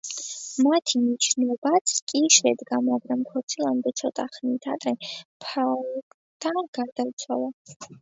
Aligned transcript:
მათი 0.67 1.01
ნიშნობაც 1.01 1.93
კი 2.13 2.23
შედგა, 2.37 2.81
მაგრამ 2.89 3.23
ქორწილამდე 3.29 3.95
ცოტა 4.03 4.27
ხნით 4.39 4.69
ადრე 4.75 4.97
მაფალდა 5.05 6.57
გარდაიცვალა. 6.83 7.57